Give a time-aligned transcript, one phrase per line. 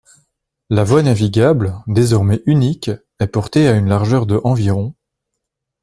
[0.71, 4.95] La voie navigable, désormais unique, est portée à une largeur de environ.